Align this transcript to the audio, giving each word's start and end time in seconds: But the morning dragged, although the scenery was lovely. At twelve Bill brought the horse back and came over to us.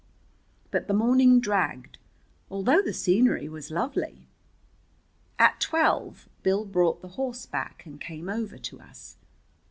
But 0.71 0.87
the 0.87 0.95
morning 0.95 1.39
dragged, 1.39 1.99
although 2.49 2.81
the 2.81 2.91
scenery 2.91 3.47
was 3.47 3.69
lovely. 3.69 4.25
At 5.37 5.59
twelve 5.59 6.27
Bill 6.41 6.65
brought 6.65 7.03
the 7.03 7.09
horse 7.19 7.45
back 7.45 7.85
and 7.85 8.01
came 8.01 8.27
over 8.27 8.57
to 8.57 8.79
us. 8.81 9.17